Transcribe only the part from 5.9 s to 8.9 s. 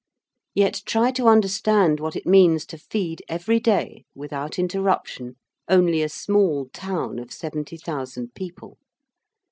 a small town of 70,000 people.